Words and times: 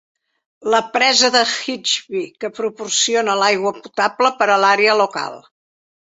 La 0.75 0.77
presa 0.93 1.27
de 1.33 1.41
Higby, 1.57 2.21
que 2.43 2.49
proporciona 2.59 3.35
l'aigua 3.41 3.73
potable 3.83 4.31
per 4.41 4.47
a 4.55 4.57
l'àrea 4.63 4.97
local. 5.03 5.37